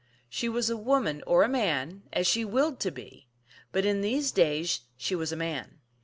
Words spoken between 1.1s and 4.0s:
or a man as she willed to be; but